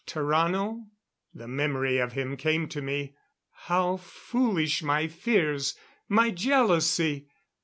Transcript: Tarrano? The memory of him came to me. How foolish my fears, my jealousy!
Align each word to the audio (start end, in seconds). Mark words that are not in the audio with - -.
Tarrano? 0.07 0.87
The 1.31 1.47
memory 1.47 1.99
of 1.99 2.13
him 2.13 2.35
came 2.35 2.67
to 2.69 2.81
me. 2.81 3.13
How 3.67 3.97
foolish 3.97 4.81
my 4.81 5.07
fears, 5.07 5.75
my 6.09 6.31
jealousy! 6.31 7.27